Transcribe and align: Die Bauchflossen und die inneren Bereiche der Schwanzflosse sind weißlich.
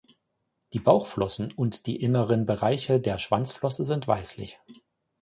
Die 0.73 0.79
Bauchflossen 0.79 1.51
und 1.51 1.85
die 1.85 1.97
inneren 2.01 2.47
Bereiche 2.47 2.99
der 2.99 3.19
Schwanzflosse 3.19 3.85
sind 3.85 4.07
weißlich. 4.07 4.57